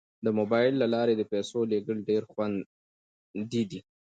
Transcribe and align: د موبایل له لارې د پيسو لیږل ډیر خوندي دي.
د 0.25 0.27
موبایل 0.39 0.73
له 0.81 0.87
لارې 0.93 1.13
د 1.17 1.21
پيسو 1.31 1.59
لیږل 1.71 1.97
ډیر 2.09 2.21
خوندي 2.31 3.63
دي. 3.71 3.79